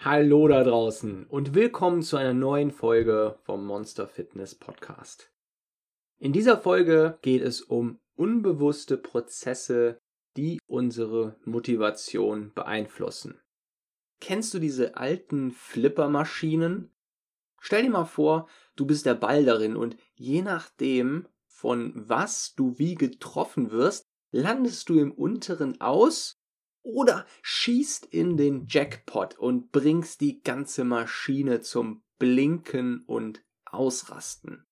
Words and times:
Hallo 0.00 0.46
da 0.46 0.62
draußen 0.62 1.26
und 1.26 1.54
willkommen 1.54 2.02
zu 2.04 2.16
einer 2.16 2.32
neuen 2.32 2.70
Folge 2.70 3.36
vom 3.42 3.66
Monster 3.66 4.06
Fitness 4.06 4.54
Podcast. 4.54 5.32
In 6.20 6.32
dieser 6.32 6.56
Folge 6.56 7.18
geht 7.20 7.42
es 7.42 7.62
um 7.62 7.98
unbewusste 8.14 8.96
Prozesse, 8.96 9.98
die 10.36 10.60
unsere 10.68 11.34
Motivation 11.44 12.52
beeinflussen. 12.54 13.40
Kennst 14.20 14.54
du 14.54 14.60
diese 14.60 14.96
alten 14.96 15.50
Flippermaschinen? 15.50 16.94
Stell 17.58 17.82
dir 17.82 17.90
mal 17.90 18.04
vor, 18.04 18.48
du 18.76 18.86
bist 18.86 19.04
der 19.04 19.16
Ball 19.16 19.44
darin 19.44 19.74
und 19.74 19.96
je 20.14 20.42
nachdem, 20.42 21.26
von 21.48 21.92
was 21.96 22.54
du 22.54 22.78
wie 22.78 22.94
getroffen 22.94 23.72
wirst, 23.72 24.06
landest 24.30 24.90
du 24.90 25.00
im 25.00 25.10
unteren 25.10 25.80
aus 25.80 26.37
oder 26.88 27.26
schießt 27.42 28.06
in 28.06 28.38
den 28.38 28.66
Jackpot 28.66 29.38
und 29.38 29.72
bringst 29.72 30.22
die 30.22 30.42
ganze 30.42 30.84
Maschine 30.84 31.60
zum 31.60 32.02
Blinken 32.18 33.04
und 33.04 33.44
Ausrasten. 33.66 34.66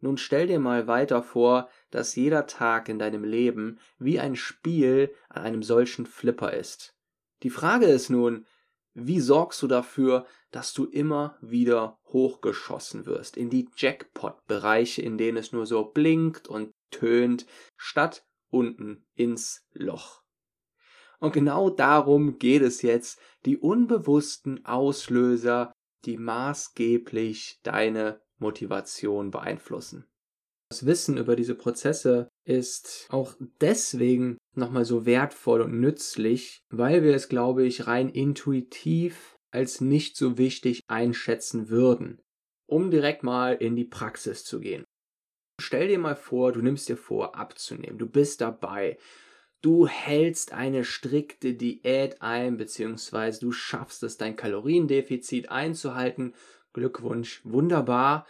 Nun 0.00 0.18
stell 0.18 0.48
dir 0.48 0.58
mal 0.58 0.88
weiter 0.88 1.22
vor, 1.22 1.70
dass 1.90 2.16
jeder 2.16 2.48
Tag 2.48 2.88
in 2.88 2.98
deinem 2.98 3.22
Leben 3.22 3.78
wie 3.98 4.18
ein 4.18 4.34
Spiel 4.34 5.14
an 5.28 5.44
einem 5.44 5.62
solchen 5.62 6.04
Flipper 6.04 6.52
ist. 6.52 6.96
Die 7.44 7.50
Frage 7.50 7.86
ist 7.86 8.10
nun, 8.10 8.44
wie 8.92 9.20
sorgst 9.20 9.62
du 9.62 9.68
dafür, 9.68 10.26
dass 10.50 10.72
du 10.72 10.84
immer 10.84 11.38
wieder 11.40 12.00
hochgeschossen 12.06 13.06
wirst 13.06 13.36
in 13.36 13.50
die 13.50 13.68
Jackpot-Bereiche, 13.76 15.00
in 15.00 15.16
denen 15.16 15.36
es 15.36 15.52
nur 15.52 15.66
so 15.66 15.84
blinkt 15.84 16.48
und 16.48 16.72
tönt, 16.90 17.46
statt 17.76 18.26
unten 18.50 19.06
ins 19.14 19.64
Loch? 19.72 20.23
Und 21.20 21.32
genau 21.32 21.70
darum 21.70 22.38
geht 22.38 22.62
es 22.62 22.82
jetzt, 22.82 23.18
die 23.44 23.56
unbewussten 23.56 24.64
Auslöser, 24.64 25.72
die 26.04 26.16
maßgeblich 26.16 27.60
deine 27.62 28.20
Motivation 28.38 29.30
beeinflussen. 29.30 30.06
Das 30.70 30.86
Wissen 30.86 31.18
über 31.18 31.36
diese 31.36 31.54
Prozesse 31.54 32.28
ist 32.44 33.06
auch 33.10 33.36
deswegen 33.60 34.38
nochmal 34.56 34.84
so 34.84 35.06
wertvoll 35.06 35.60
und 35.60 35.78
nützlich, 35.80 36.60
weil 36.70 37.02
wir 37.02 37.14
es, 37.14 37.28
glaube 37.28 37.64
ich, 37.64 37.86
rein 37.86 38.08
intuitiv 38.08 39.36
als 39.50 39.80
nicht 39.80 40.16
so 40.16 40.36
wichtig 40.36 40.80
einschätzen 40.88 41.68
würden, 41.68 42.20
um 42.66 42.90
direkt 42.90 43.22
mal 43.22 43.54
in 43.54 43.76
die 43.76 43.84
Praxis 43.84 44.44
zu 44.44 44.58
gehen. 44.58 44.84
Stell 45.60 45.86
dir 45.86 45.98
mal 45.98 46.16
vor, 46.16 46.52
du 46.52 46.60
nimmst 46.60 46.88
dir 46.88 46.96
vor, 46.96 47.36
abzunehmen, 47.36 47.98
du 47.98 48.08
bist 48.08 48.40
dabei, 48.40 48.98
du 49.64 49.86
hältst 49.86 50.52
eine 50.52 50.84
strikte 50.84 51.54
Diät 51.54 52.20
ein, 52.20 52.58
beziehungsweise 52.58 53.40
du 53.40 53.52
schaffst 53.52 54.02
es, 54.02 54.18
dein 54.18 54.36
Kaloriendefizit 54.36 55.50
einzuhalten. 55.50 56.34
Glückwunsch, 56.74 57.40
wunderbar. 57.44 58.26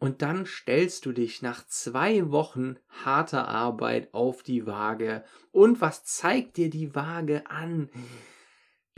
Und 0.00 0.22
dann 0.22 0.44
stellst 0.44 1.06
du 1.06 1.12
dich 1.12 1.40
nach 1.40 1.64
zwei 1.68 2.32
Wochen 2.32 2.76
harter 2.88 3.46
Arbeit 3.46 4.12
auf 4.12 4.42
die 4.42 4.66
Waage. 4.66 5.22
Und 5.52 5.80
was 5.80 6.04
zeigt 6.04 6.56
dir 6.56 6.68
die 6.68 6.96
Waage 6.96 7.46
an? 7.48 7.88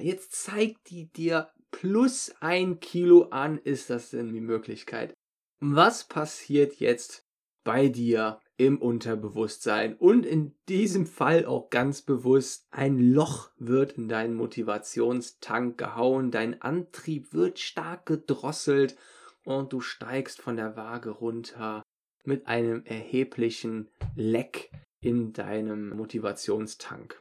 Jetzt 0.01 0.33
zeigt 0.33 0.89
die 0.89 1.13
dir 1.13 1.51
plus 1.71 2.35
ein 2.41 2.81
Kilo 2.81 3.25
an. 3.25 3.59
Ist 3.59 3.91
das 3.91 4.11
denn 4.11 4.33
die 4.33 4.41
Möglichkeit? 4.41 5.13
Was 5.61 6.05
passiert 6.05 6.77
jetzt 6.77 7.24
bei 7.65 7.89
dir 7.89 8.41
im 8.57 8.81
Unterbewusstsein 8.81 9.97
und 9.97 10.25
in 10.25 10.55
diesem 10.69 11.07
Fall 11.07 11.45
auch 11.45 11.71
ganz 11.71 12.03
bewusst 12.03 12.69
ein 12.71 12.99
Loch 12.99 13.51
wird 13.59 13.93
in 13.93 14.09
deinen 14.09 14.35
Motivationstank 14.35 15.77
gehauen, 15.77 16.31
dein 16.31 16.63
Antrieb 16.63 17.33
wird 17.33 17.59
stark 17.59 18.07
gedrosselt 18.07 18.97
und 19.45 19.73
du 19.73 19.81
steigst 19.81 20.41
von 20.41 20.57
der 20.57 20.77
Waage 20.77 21.11
runter 21.11 21.83
mit 22.23 22.47
einem 22.47 22.85
erheblichen 22.85 23.91
Leck 24.15 24.71
in 25.01 25.33
deinem 25.33 25.91
Motivationstank. 25.91 27.21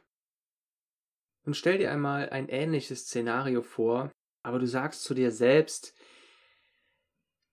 Und 1.44 1.56
stell 1.56 1.78
dir 1.78 1.90
einmal 1.90 2.30
ein 2.30 2.48
ähnliches 2.48 3.06
Szenario 3.06 3.62
vor, 3.62 4.10
aber 4.42 4.58
du 4.58 4.66
sagst 4.66 5.02
zu 5.02 5.14
dir 5.14 5.30
selbst, 5.30 5.94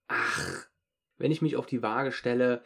ach, 0.06 0.66
wenn 1.18 1.30
ich 1.30 1.42
mich 1.42 1.56
auf 1.56 1.66
die 1.66 1.82
Waage 1.82 2.12
stelle, 2.12 2.62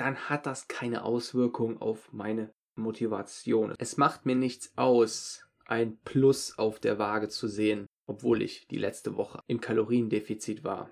dann 0.00 0.16
hat 0.28 0.46
das 0.46 0.68
keine 0.68 1.04
Auswirkung 1.04 1.80
auf 1.80 2.12
meine 2.12 2.52
Motivation. 2.74 3.74
Es 3.78 3.96
macht 3.96 4.26
mir 4.26 4.34
nichts 4.34 4.72
aus, 4.76 5.46
ein 5.66 5.98
Plus 5.98 6.58
auf 6.58 6.80
der 6.80 6.98
Waage 6.98 7.28
zu 7.28 7.46
sehen, 7.46 7.86
obwohl 8.06 8.42
ich 8.42 8.66
die 8.68 8.78
letzte 8.78 9.16
Woche 9.16 9.40
im 9.46 9.60
Kaloriendefizit 9.60 10.64
war. 10.64 10.90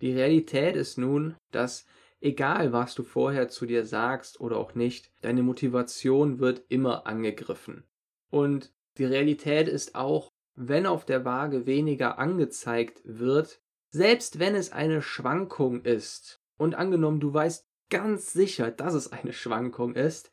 Die 0.00 0.12
Realität 0.12 0.76
ist 0.76 0.98
nun, 0.98 1.36
dass 1.52 1.86
egal 2.20 2.72
was 2.72 2.94
du 2.94 3.02
vorher 3.02 3.48
zu 3.48 3.66
dir 3.66 3.84
sagst 3.84 4.40
oder 4.40 4.56
auch 4.56 4.74
nicht, 4.74 5.10
deine 5.20 5.42
Motivation 5.42 6.38
wird 6.38 6.64
immer 6.68 7.06
angegriffen. 7.06 7.84
Und 8.30 8.72
die 8.98 9.04
Realität 9.04 9.68
ist 9.68 9.94
auch, 9.94 10.30
wenn 10.54 10.86
auf 10.86 11.04
der 11.04 11.24
Waage 11.24 11.66
weniger 11.66 12.18
angezeigt 12.18 13.02
wird, 13.04 13.60
selbst 13.90 14.38
wenn 14.38 14.54
es 14.54 14.72
eine 14.72 15.02
Schwankung 15.02 15.82
ist, 15.82 16.40
und 16.58 16.74
angenommen 16.74 17.20
du 17.20 17.32
weißt 17.32 17.66
ganz 17.90 18.32
sicher, 18.32 18.70
dass 18.70 18.94
es 18.94 19.12
eine 19.12 19.32
Schwankung 19.32 19.94
ist, 19.94 20.30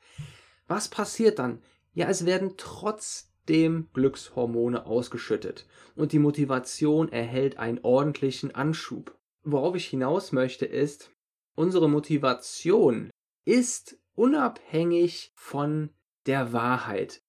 was 0.67 0.87
passiert 0.87 1.39
dann? 1.39 1.61
Ja, 1.93 2.07
es 2.07 2.25
werden 2.25 2.53
trotzdem 2.57 3.89
Glückshormone 3.93 4.85
ausgeschüttet 4.85 5.67
und 5.95 6.11
die 6.11 6.19
Motivation 6.19 7.09
erhält 7.09 7.57
einen 7.57 7.79
ordentlichen 7.83 8.55
Anschub. 8.55 9.17
Worauf 9.43 9.75
ich 9.75 9.87
hinaus 9.87 10.31
möchte 10.31 10.65
ist, 10.65 11.11
unsere 11.55 11.89
Motivation 11.89 13.11
ist 13.45 13.97
unabhängig 14.15 15.33
von 15.35 15.89
der 16.25 16.53
Wahrheit. 16.53 17.21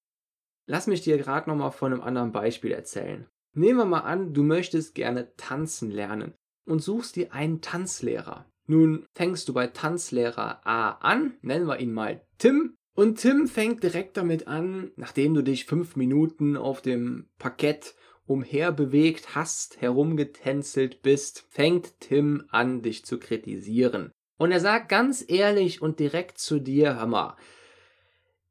Lass 0.66 0.86
mich 0.86 1.02
dir 1.02 1.18
gerade 1.18 1.50
nochmal 1.50 1.72
von 1.72 1.92
einem 1.92 2.02
anderen 2.02 2.32
Beispiel 2.32 2.72
erzählen. 2.72 3.28
Nehmen 3.52 3.78
wir 3.78 3.84
mal 3.84 4.00
an, 4.00 4.32
du 4.32 4.42
möchtest 4.42 4.94
gerne 4.94 5.34
tanzen 5.36 5.90
lernen 5.90 6.34
und 6.64 6.82
suchst 6.82 7.16
dir 7.16 7.32
einen 7.32 7.60
Tanzlehrer. 7.60 8.46
Nun 8.66 9.06
fängst 9.14 9.48
du 9.48 9.52
bei 9.52 9.66
Tanzlehrer 9.66 10.66
A 10.66 10.90
an, 10.90 11.34
nennen 11.42 11.66
wir 11.66 11.80
ihn 11.80 11.92
mal 11.92 12.24
Tim. 12.38 12.76
Und 12.94 13.20
Tim 13.20 13.48
fängt 13.48 13.82
direkt 13.82 14.16
damit 14.16 14.46
an, 14.46 14.92
nachdem 14.96 15.34
du 15.34 15.42
dich 15.42 15.64
fünf 15.64 15.96
Minuten 15.96 16.56
auf 16.56 16.80
dem 16.80 17.28
Parkett 17.38 17.94
umherbewegt 18.26 19.34
hast, 19.34 19.80
herumgetänzelt 19.80 21.02
bist, 21.02 21.44
fängt 21.50 22.00
Tim 22.00 22.44
an, 22.48 22.82
dich 22.82 23.04
zu 23.04 23.18
kritisieren. 23.18 24.12
Und 24.38 24.52
er 24.52 24.60
sagt 24.60 24.88
ganz 24.88 25.24
ehrlich 25.26 25.82
und 25.82 25.98
direkt 26.00 26.38
zu 26.38 26.58
dir, 26.58 26.96
Hammer, 26.96 27.36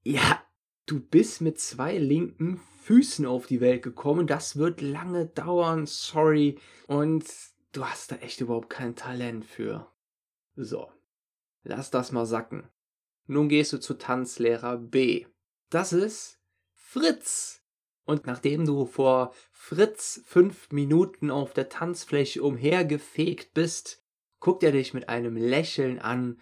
ja, 0.04 0.44
du 0.86 1.00
bist 1.00 1.42
mit 1.42 1.60
zwei 1.60 1.98
linken 1.98 2.62
Füßen 2.82 3.26
auf 3.26 3.48
die 3.48 3.62
Welt 3.62 3.82
gekommen, 3.82 4.28
das 4.28 4.58
wird 4.58 4.82
lange 4.82 5.26
dauern, 5.28 5.86
sorry, 5.86 6.60
und 6.88 7.26
du 7.72 7.86
hast 7.86 8.12
da 8.12 8.18
echt 8.18 8.42
überhaupt 8.42 8.70
kein 8.70 8.96
Talent 8.96 9.46
für. 9.46 9.93
So, 10.56 10.92
lass 11.64 11.92
das 11.92 12.12
mal 12.12 12.26
sacken. 12.26 12.70
Nun 13.26 13.50
gehst 13.50 13.74
du 13.74 13.80
zu 13.80 13.96
Tanzlehrer 13.96 14.78
B. 14.78 15.26
Das 15.70 15.94
ist 15.94 16.40
Fritz. 16.74 17.62
Und 18.06 18.28
nachdem 18.28 18.66
du 18.66 18.86
vor 18.86 19.34
Fritz 19.52 20.22
fünf 20.26 20.72
Minuten 20.72 21.32
auf 21.32 21.54
der 21.54 21.70
Tanzfläche 21.70 22.44
umhergefegt 22.44 23.54
bist, 23.54 24.04
guckt 24.40 24.64
er 24.64 24.74
dich 24.74 24.94
mit 24.94 25.08
einem 25.08 25.38
Lächeln 25.38 26.00
an 26.00 26.40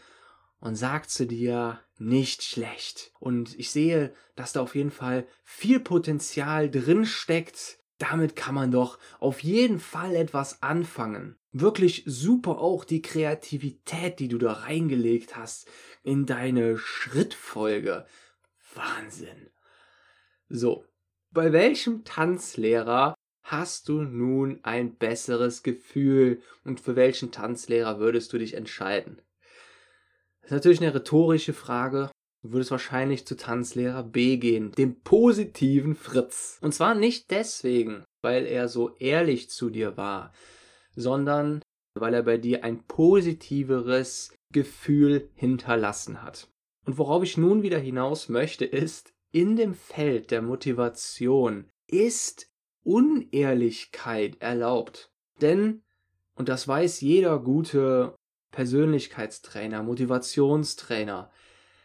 und 0.59 0.75
sagt 0.75 1.11
zu 1.11 1.27
dir, 1.27 1.79
nicht 1.97 2.43
schlecht. 2.43 3.11
Und 3.19 3.57
ich 3.59 3.69
sehe, 3.71 4.13
dass 4.35 4.53
da 4.53 4.61
auf 4.61 4.75
jeden 4.75 4.91
Fall 4.91 5.27
viel 5.43 5.79
Potenzial 5.79 6.69
drin 6.69 7.05
steckt. 7.05 7.79
Damit 8.01 8.36
kann 8.36 8.56
man 8.56 8.71
doch 8.71 8.98
auf 9.19 9.44
jeden 9.44 9.80
Fall 9.80 10.15
etwas 10.15 10.63
anfangen. 10.63 11.38
Wirklich 11.51 12.01
super 12.07 12.57
auch 12.57 12.83
die 12.83 13.03
Kreativität, 13.03 14.18
die 14.19 14.27
du 14.27 14.39
da 14.39 14.53
reingelegt 14.53 15.36
hast 15.36 15.69
in 16.01 16.25
deine 16.25 16.80
Schrittfolge. 16.80 18.07
Wahnsinn. 18.74 19.51
So, 20.50 20.83
bei 21.30 21.53
welchem 21.53 22.03
Tanzlehrer 22.03 23.13
hast 23.44 23.88
du 23.88 24.01
nun 24.01 24.62
ein 24.63 24.95
besseres 24.95 25.62
Gefühl 25.62 26.42
und 26.63 26.80
für 26.80 26.95
welchen 26.95 27.31
Tanzlehrer 27.31 28.00
würdest 28.00 28.33
du 28.33 28.39
dich 28.39 28.56
entscheiden? 28.56 29.21
Das 30.42 30.50
ist 30.50 30.56
natürlich 30.56 30.81
eine 30.81 30.95
rhetorische 30.95 31.53
Frage. 31.53 32.09
Du 32.43 32.53
würdest 32.53 32.71
wahrscheinlich 32.71 33.25
zu 33.27 33.38
Tanzlehrer 33.38 34.03
B 34.03 34.38
gehen, 34.38 34.71
dem 34.71 34.99
positiven 35.01 35.95
Fritz. 35.95 36.57
Und 36.61 36.73
zwar 36.73 36.95
nicht 36.95 37.29
deswegen, 37.29 38.03
weil 38.23 38.45
er 38.45 38.67
so 38.67 38.95
ehrlich 38.97 39.49
zu 39.49 39.69
dir 39.69 39.95
war, 39.95 40.33
sondern 40.95 41.61
weil 41.93 42.13
er 42.13 42.23
bei 42.23 42.38
dir 42.38 42.63
ein 42.63 42.83
positiveres 42.83 44.33
Gefühl 44.51 45.29
hinterlassen 45.35 46.23
hat. 46.23 46.49
Und 46.85 46.97
worauf 46.97 47.23
ich 47.23 47.38
nun 47.38 47.61
wieder 47.61 47.77
hinaus 47.77 48.27
möchte, 48.27 48.65
ist, 48.65 49.13
in 49.31 49.55
dem 49.55 49.75
Feld 49.75 50.31
der 50.31 50.41
Motivation 50.41 51.69
ist 51.88 52.49
Unehrlichkeit 52.83 54.41
erlaubt. 54.41 55.11
Denn, 55.41 55.83
und 56.35 56.49
das 56.49 56.67
weiß 56.67 57.01
jeder 57.01 57.39
gute 57.39 58.15
Persönlichkeitstrainer, 58.51 59.83
Motivationstrainer, 59.83 61.31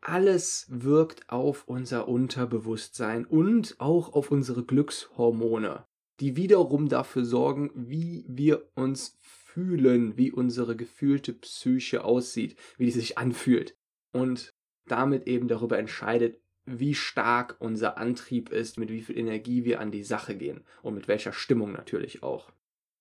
alles 0.00 0.66
wirkt 0.69 1.28
auf 1.31 1.64
unser 1.66 2.08
Unterbewusstsein 2.08 3.25
und 3.25 3.76
auch 3.78 4.12
auf 4.12 4.31
unsere 4.31 4.64
Glückshormone, 4.64 5.84
die 6.20 6.37
wiederum 6.37 6.88
dafür 6.88 7.25
sorgen, 7.25 7.70
wie 7.75 8.25
wir 8.28 8.69
uns 8.75 9.19
fühlen, 9.20 10.16
wie 10.16 10.31
unsere 10.31 10.76
gefühlte 10.76 11.32
Psyche 11.32 12.04
aussieht, 12.04 12.56
wie 12.76 12.87
die 12.87 12.90
sich 12.90 13.19
anfühlt 13.19 13.76
und 14.12 14.54
damit 14.87 15.26
eben 15.26 15.48
darüber 15.48 15.78
entscheidet, 15.78 16.40
wie 16.64 16.94
stark 16.94 17.56
unser 17.60 17.96
Antrieb 17.96 18.50
ist, 18.50 18.78
mit 18.78 18.90
wie 18.90 19.02
viel 19.02 19.16
Energie 19.16 19.64
wir 19.64 19.81
an 19.81 19.90
die 19.90 20.04
Sache 20.04 20.37
gehen 20.37 20.64
und 20.82 20.94
mit 20.94 21.08
welcher 21.08 21.32
Stimmung 21.32 21.72
natürlich 21.72 22.22
auch. 22.22 22.50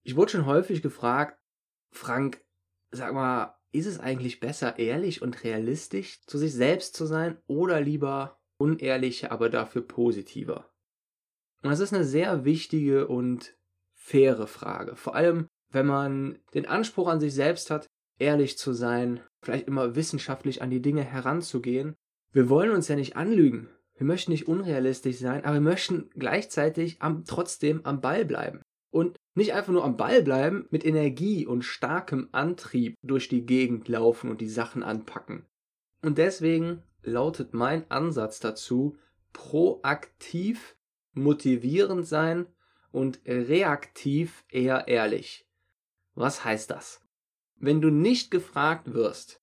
Ich 0.04 0.16
wurde 0.16 0.32
schon 0.32 0.46
häufig 0.46 0.82
gefragt, 0.82 1.40
Frank, 1.92 2.44
sag 2.92 3.14
mal, 3.14 3.58
ist 3.76 3.86
es 3.86 4.00
eigentlich 4.00 4.40
besser, 4.40 4.80
ehrlich 4.80 5.22
und 5.22 5.44
realistisch 5.44 6.22
zu 6.26 6.38
sich 6.38 6.54
selbst 6.54 6.96
zu 6.96 7.06
sein 7.06 7.38
oder 7.48 7.82
lieber 7.82 8.40
unehrlicher, 8.58 9.32
aber 9.32 9.50
dafür 9.50 9.82
positiver? 9.82 10.70
Und 11.62 11.72
das 11.72 11.80
ist 11.80 11.94
eine 11.94 12.06
sehr 12.06 12.46
wichtige 12.46 13.08
und 13.08 13.56
faire 13.94 14.48
Frage. 14.48 14.96
Vor 14.96 15.16
allem, 15.16 15.48
wenn 15.72 15.86
man 15.86 16.40
den 16.54 16.68
Anspruch 16.68 17.08
an 17.08 17.20
sich 17.20 17.34
selbst 17.34 17.72
hat, 17.72 17.88
ehrlich 18.20 18.58
zu 18.58 18.74
sein, 18.74 19.22
vielleicht 19.42 19.68
immer 19.68 19.96
wissenschaftlich 19.96 20.62
an 20.62 20.70
die 20.70 20.82
Dinge 20.82 21.04
heranzugehen 21.04 21.96
wir 22.36 22.50
wollen 22.50 22.72
uns 22.72 22.90
ja 22.90 22.98
nicht 22.98 23.16
anlügen. 23.16 23.70
Wir 23.96 24.06
möchten 24.06 24.34
nicht 24.34 24.50
unrealistisch 24.50 25.20
sein, 25.20 25.46
aber 25.46 25.54
wir 25.54 25.62
möchten 25.62 26.10
gleichzeitig 26.16 27.02
am, 27.02 27.24
trotzdem 27.24 27.80
am 27.86 28.02
Ball 28.02 28.26
bleiben. 28.26 28.62
Und 28.96 29.20
nicht 29.34 29.52
einfach 29.52 29.74
nur 29.74 29.84
am 29.84 29.98
Ball 29.98 30.22
bleiben, 30.22 30.70
mit 30.72 30.86
Energie 30.86 31.46
und 31.46 31.64
starkem 31.64 32.30
Antrieb 32.32 32.96
durch 33.04 33.28
die 33.28 33.46
Gegend 33.46 33.90
laufen 33.90 34.30
und 34.30 34.40
die 34.40 34.48
Sachen 34.48 34.84
anpacken. 34.84 35.46
Und 36.02 36.18
deswegen 36.18 36.82
lautet 37.04 37.54
mein 37.54 37.92
Ansatz 37.92 38.40
dazu, 38.40 38.96
proaktiv 39.34 40.78
motivierend 41.12 42.08
sein 42.08 42.46
und 42.94 43.20
reaktiv 43.26 44.46
eher 44.50 44.88
ehrlich. 44.88 45.46
Was 46.14 46.46
heißt 46.46 46.72
das? 46.72 47.02
Wenn 47.58 47.82
du 47.82 47.90
nicht 47.90 48.32
gefragt 48.32 48.94
wirst, 48.94 49.42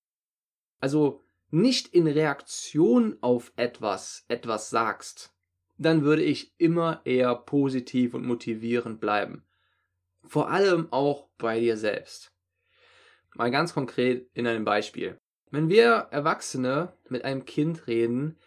also 0.81 1.21
nicht 1.51 1.89
in 1.89 2.07
Reaktion 2.07 3.19
auf 3.21 3.53
etwas 3.57 4.25
etwas 4.29 4.71
sagst, 4.71 5.32
dann 5.77 6.03
würde 6.03 6.23
ich 6.23 6.55
immer 6.59 7.01
eher 7.05 7.35
positiv 7.35 8.15
und 8.15 8.27
motivierend 8.27 9.01
bleiben. 9.01 9.45
Vor 10.25 10.51
allem 10.51 10.93
auch 10.93 11.29
bei 11.39 11.59
dir 11.61 11.77
selbst. 11.77 12.33
Mal 13.35 13.51
ganz 13.51 13.75
konkret 13.75 14.29
in 14.35 14.47
einem 14.47 14.65
Beispiel. 14.65 15.19
Wenn 15.51 15.69
wir 15.69 16.09
Erwachsene 16.11 16.97
mit 17.09 17.25
einem 17.25 17.45
Kind 17.45 17.87
reden, 17.87 18.39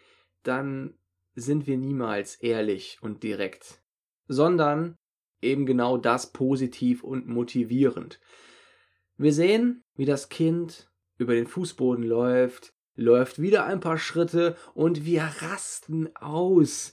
dann 0.42 0.98
sind 1.34 1.66
wir 1.66 1.76
niemals 1.76 2.36
ehrlich 2.36 2.98
und 3.02 3.22
direkt, 3.22 3.82
sondern 4.26 4.96
eben 5.42 5.66
genau 5.66 5.98
das 5.98 6.32
positiv 6.32 7.04
und 7.04 7.28
motivierend. 7.28 8.20
Wir 9.16 9.32
sehen, 9.32 9.84
wie 9.94 10.04
das 10.04 10.28
Kind 10.28 10.90
über 11.18 11.34
den 11.34 11.46
Fußboden 11.46 12.04
läuft, 12.04 12.74
läuft 12.94 13.40
wieder 13.40 13.64
ein 13.66 13.80
paar 13.80 13.98
Schritte 13.98 14.56
und 14.74 15.04
wir 15.04 15.22
rasten 15.40 16.14
aus 16.16 16.92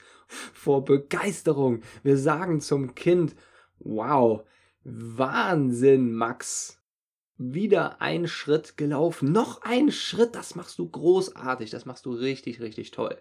vor 0.53 0.85
Begeisterung. 0.85 1.81
Wir 2.03 2.17
sagen 2.17 2.61
zum 2.61 2.95
Kind, 2.95 3.35
wow, 3.79 4.43
Wahnsinn, 4.83 6.13
Max. 6.13 6.79
Wieder 7.37 8.01
ein 8.01 8.27
Schritt 8.27 8.77
gelaufen, 8.77 9.31
noch 9.31 9.63
ein 9.63 9.91
Schritt, 9.91 10.35
das 10.35 10.55
machst 10.55 10.77
du 10.77 10.87
großartig, 10.87 11.71
das 11.71 11.85
machst 11.85 12.05
du 12.05 12.13
richtig, 12.13 12.61
richtig 12.61 12.91
toll. 12.91 13.17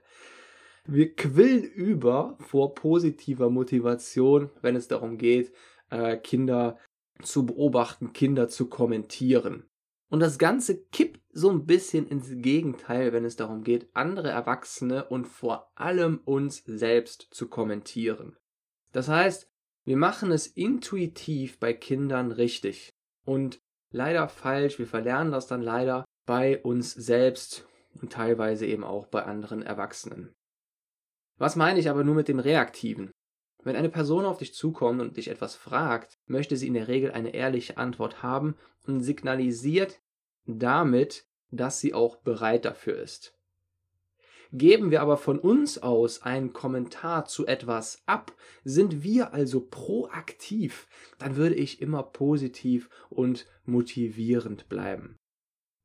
Wir 0.84 1.14
quillen 1.14 1.62
über 1.62 2.36
vor 2.40 2.74
positiver 2.74 3.48
Motivation, 3.50 4.50
wenn 4.60 4.76
es 4.76 4.88
darum 4.88 5.16
geht, 5.16 5.52
äh, 5.90 6.16
Kinder 6.18 6.78
zu 7.22 7.46
beobachten, 7.46 8.12
Kinder 8.12 8.48
zu 8.48 8.68
kommentieren. 8.68 9.64
Und 10.08 10.20
das 10.20 10.38
Ganze 10.38 10.84
kippt 10.86 11.21
so 11.32 11.50
ein 11.50 11.64
bisschen 11.64 12.06
ins 12.06 12.28
Gegenteil, 12.30 13.12
wenn 13.12 13.24
es 13.24 13.36
darum 13.36 13.64
geht, 13.64 13.88
andere 13.94 14.28
Erwachsene 14.30 15.04
und 15.06 15.26
vor 15.26 15.72
allem 15.74 16.20
uns 16.24 16.62
selbst 16.66 17.28
zu 17.30 17.48
kommentieren. 17.48 18.36
Das 18.92 19.08
heißt, 19.08 19.48
wir 19.84 19.96
machen 19.96 20.30
es 20.30 20.46
intuitiv 20.46 21.58
bei 21.58 21.72
Kindern 21.72 22.30
richtig 22.30 22.92
und 23.24 23.60
leider 23.90 24.28
falsch. 24.28 24.78
Wir 24.78 24.86
verlernen 24.86 25.32
das 25.32 25.46
dann 25.46 25.62
leider 25.62 26.04
bei 26.26 26.62
uns 26.62 26.92
selbst 26.92 27.66
und 28.00 28.12
teilweise 28.12 28.66
eben 28.66 28.84
auch 28.84 29.06
bei 29.06 29.24
anderen 29.24 29.62
Erwachsenen. 29.62 30.34
Was 31.38 31.56
meine 31.56 31.80
ich 31.80 31.88
aber 31.88 32.04
nur 32.04 32.14
mit 32.14 32.28
dem 32.28 32.38
Reaktiven? 32.38 33.10
Wenn 33.64 33.76
eine 33.76 33.88
Person 33.88 34.24
auf 34.24 34.38
dich 34.38 34.54
zukommt 34.54 35.00
und 35.00 35.16
dich 35.16 35.28
etwas 35.28 35.54
fragt, 35.54 36.18
möchte 36.26 36.56
sie 36.56 36.66
in 36.66 36.74
der 36.74 36.88
Regel 36.88 37.12
eine 37.12 37.34
ehrliche 37.34 37.78
Antwort 37.78 38.22
haben 38.22 38.56
und 38.86 39.00
signalisiert 39.00 40.00
damit, 40.46 41.26
dass 41.50 41.80
sie 41.80 41.94
auch 41.94 42.16
bereit 42.16 42.64
dafür 42.64 43.00
ist. 43.00 43.36
Geben 44.54 44.90
wir 44.90 45.00
aber 45.00 45.16
von 45.16 45.38
uns 45.38 45.78
aus 45.78 46.22
einen 46.22 46.52
Kommentar 46.52 47.24
zu 47.24 47.46
etwas 47.46 48.02
ab, 48.04 48.36
sind 48.64 49.02
wir 49.02 49.32
also 49.32 49.66
proaktiv, 49.66 50.88
dann 51.18 51.36
würde 51.36 51.54
ich 51.54 51.80
immer 51.80 52.02
positiv 52.02 52.90
und 53.08 53.46
motivierend 53.64 54.68
bleiben. 54.68 55.16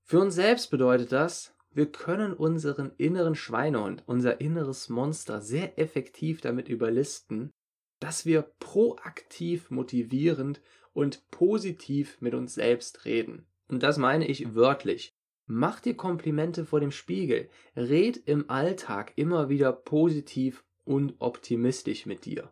Für 0.04 0.20
uns 0.20 0.36
selbst 0.36 0.70
bedeutet 0.70 1.14
das, 1.14 1.56
wir 1.72 1.92
können 1.92 2.34
unseren 2.34 2.92
inneren 2.98 3.36
Schweinehund, 3.36 4.04
unser 4.06 4.42
inneres 4.42 4.90
Monster 4.90 5.42
sehr 5.42 5.80
effektiv 5.80 6.42
damit 6.42 6.68
überlisten, 6.68 7.52
dass 8.00 8.26
wir 8.26 8.42
proaktiv 8.42 9.70
motivierend 9.70 10.62
und 10.94 11.30
positiv 11.30 12.20
mit 12.20 12.34
uns 12.34 12.56
selbst 12.56 13.06
reden. 13.06 13.46
Und 13.70 13.84
das 13.84 13.98
meine 13.98 14.28
ich 14.28 14.56
wörtlich. 14.56 15.16
Mach 15.46 15.80
dir 15.80 15.96
Komplimente 15.96 16.66
vor 16.66 16.80
dem 16.80 16.92
Spiegel. 16.92 17.50
Red 17.76 18.18
im 18.26 18.50
Alltag 18.50 19.14
immer 19.16 19.50
wieder 19.50 19.72
positiv 19.72 20.64
und 20.84 21.16
optimistisch 21.20 22.06
mit 22.06 22.26
dir. 22.26 22.52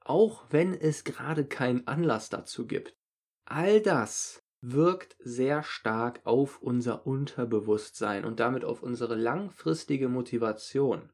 Auch 0.00 0.44
wenn 0.50 0.74
es 0.74 1.04
gerade 1.04 1.46
keinen 1.46 1.86
Anlass 1.86 2.28
dazu 2.28 2.66
gibt. 2.66 2.96
All 3.44 3.80
das 3.80 4.42
wirkt 4.60 5.16
sehr 5.18 5.62
stark 5.62 6.20
auf 6.24 6.60
unser 6.62 7.06
Unterbewusstsein 7.06 8.24
und 8.24 8.40
damit 8.40 8.64
auf 8.64 8.82
unsere 8.82 9.14
langfristige 9.14 10.08
Motivation. 10.08 11.10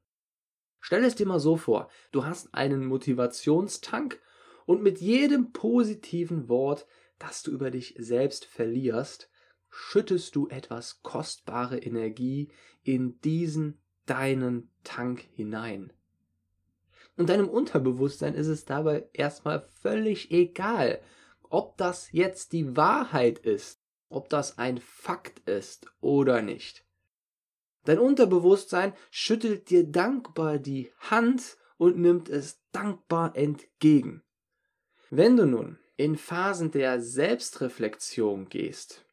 Stell 0.80 1.04
es 1.04 1.14
dir 1.14 1.26
mal 1.26 1.40
so 1.40 1.56
vor, 1.56 1.90
du 2.12 2.24
hast 2.24 2.54
einen 2.54 2.86
Motivationstank 2.86 4.20
und 4.66 4.82
mit 4.82 5.00
jedem 5.00 5.52
positiven 5.52 6.48
Wort, 6.48 6.86
das 7.18 7.42
du 7.42 7.50
über 7.50 7.70
dich 7.70 7.94
selbst 7.98 8.44
verlierst, 8.44 9.30
schüttest 9.70 10.36
du 10.36 10.48
etwas 10.48 11.02
kostbare 11.02 11.78
Energie 11.78 12.50
in 12.82 13.20
diesen 13.20 13.80
deinen 14.06 14.70
Tank 14.82 15.26
hinein. 15.32 15.92
Und 17.16 17.28
deinem 17.28 17.48
Unterbewusstsein 17.48 18.34
ist 18.34 18.48
es 18.48 18.64
dabei 18.64 19.08
erstmal 19.12 19.60
völlig 19.60 20.30
egal, 20.30 21.00
ob 21.48 21.76
das 21.76 22.10
jetzt 22.12 22.52
die 22.52 22.76
Wahrheit 22.76 23.38
ist, 23.38 23.80
ob 24.08 24.28
das 24.28 24.58
ein 24.58 24.78
Fakt 24.78 25.48
ist 25.48 25.86
oder 26.00 26.42
nicht. 26.42 26.84
Dein 27.84 27.98
Unterbewusstsein 27.98 28.92
schüttelt 29.10 29.70
dir 29.70 29.84
dankbar 29.84 30.58
die 30.58 30.90
Hand 30.98 31.56
und 31.76 31.98
nimmt 31.98 32.28
es 32.28 32.60
dankbar 32.72 33.36
entgegen. 33.36 34.22
Wenn 35.08 35.36
du 35.36 35.46
nun 35.46 35.78
in 35.96 36.16
Phasen 36.16 36.70
der 36.70 37.00
Selbstreflexion 37.00 38.48
gehst, 38.48 39.04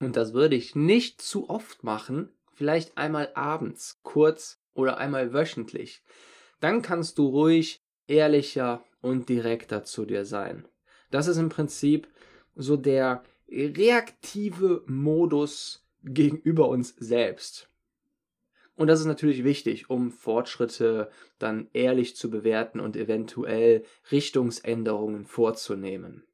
und 0.00 0.16
das 0.16 0.34
würde 0.34 0.56
ich 0.56 0.74
nicht 0.74 1.22
zu 1.22 1.48
oft 1.48 1.84
machen, 1.84 2.30
vielleicht 2.52 2.96
einmal 2.98 3.30
abends, 3.34 4.00
kurz 4.02 4.60
oder 4.74 4.98
einmal 4.98 5.32
wöchentlich. 5.32 6.02
Dann 6.60 6.82
kannst 6.82 7.18
du 7.18 7.28
ruhig 7.28 7.82
ehrlicher 8.06 8.84
und 9.00 9.28
direkter 9.28 9.84
zu 9.84 10.04
dir 10.04 10.24
sein. 10.24 10.66
Das 11.10 11.28
ist 11.28 11.36
im 11.38 11.48
Prinzip 11.48 12.08
so 12.54 12.76
der 12.76 13.22
reaktive 13.48 14.82
Modus 14.86 15.86
gegenüber 16.02 16.68
uns 16.68 16.94
selbst. 16.98 17.68
Und 18.74 18.88
das 18.88 19.00
ist 19.00 19.06
natürlich 19.06 19.42
wichtig, 19.44 19.88
um 19.88 20.10
Fortschritte 20.10 21.10
dann 21.38 21.68
ehrlich 21.72 22.14
zu 22.14 22.30
bewerten 22.30 22.78
und 22.78 22.96
eventuell 22.96 23.84
Richtungsänderungen 24.10 25.24
vorzunehmen. 25.24 26.24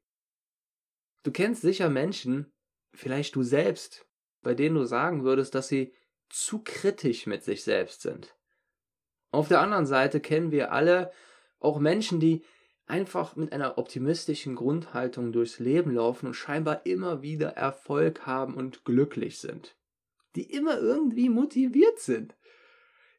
Du 1.23 1.31
kennst 1.31 1.61
sicher 1.61 1.89
Menschen, 1.89 2.51
vielleicht 2.93 3.35
du 3.35 3.43
selbst, 3.43 4.05
bei 4.41 4.53
denen 4.53 4.75
du 4.75 4.85
sagen 4.85 5.23
würdest, 5.23 5.55
dass 5.55 5.67
sie 5.67 5.93
zu 6.29 6.61
kritisch 6.63 7.27
mit 7.27 7.43
sich 7.43 7.63
selbst 7.63 8.01
sind. 8.01 8.35
Auf 9.31 9.47
der 9.47 9.61
anderen 9.61 9.85
Seite 9.85 10.19
kennen 10.19 10.51
wir 10.51 10.71
alle 10.71 11.11
auch 11.59 11.79
Menschen, 11.79 12.19
die 12.19 12.43
einfach 12.85 13.35
mit 13.35 13.53
einer 13.53 13.77
optimistischen 13.77 14.55
Grundhaltung 14.55 15.31
durchs 15.31 15.59
Leben 15.59 15.91
laufen 15.91 16.27
und 16.27 16.33
scheinbar 16.33 16.85
immer 16.85 17.21
wieder 17.21 17.49
Erfolg 17.49 18.25
haben 18.25 18.55
und 18.55 18.83
glücklich 18.83 19.39
sind. 19.39 19.75
Die 20.35 20.51
immer 20.51 20.79
irgendwie 20.79 21.29
motiviert 21.29 21.99
sind. 21.99 22.35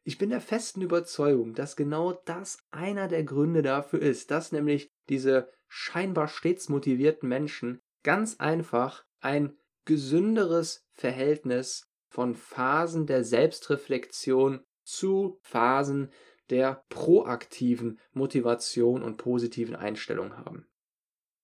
Ich 0.04 0.19
bin 0.19 0.31
der 0.31 0.43
festen 0.43 0.83
Überzeugung, 0.83 1.54
dass 1.54 1.76
genau 1.76 2.12
das 2.12 2.59
einer 2.71 3.09
der 3.09 3.25
Gründe 3.25 3.62
dafür 3.62 4.02
ist, 4.02 4.31
dass 4.31 4.52
nämlich 4.52 4.93
diese 5.09 5.50
scheinbar 5.66 6.28
stets 6.28 6.69
motivierten 6.69 7.28
Menschen 7.28 7.81
ganz 8.02 8.38
einfach 8.38 9.04
ein 9.21 9.57
gesünderes 9.85 10.87
Verhältnis 10.93 11.87
von 12.09 12.35
Phasen 12.35 13.07
der 13.07 13.25
Selbstreflexion 13.25 14.61
zu 14.85 15.38
Phasen 15.43 16.11
der 16.50 16.85
proaktiven 16.88 17.99
Motivation 18.12 19.03
und 19.03 19.17
positiven 19.17 19.75
Einstellung 19.75 20.37
haben. 20.37 20.67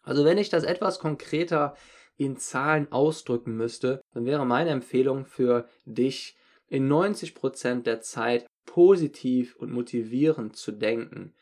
Also 0.03 0.25
wenn 0.25 0.39
ich 0.39 0.49
das 0.49 0.65
etwas 0.65 0.99
konkreter 0.99 1.75
in 2.17 2.37
Zahlen 2.37 2.93
ausdrücken 2.93 3.57
müsste, 3.57 4.01
dann 4.13 4.27
wäre 4.27 4.47
meine 4.47 4.71
Empfehlung 4.71 5.25
für 5.25 5.69
dich, 5.85 6.37
in 6.69 6.89
90% 6.89 7.83
der 7.83 8.01
Zeit 8.01 8.47
positiv 8.65 9.57
und 9.57 9.73
motivierend 9.73 10.55
zu 10.55 10.71
denken, 10.71 11.35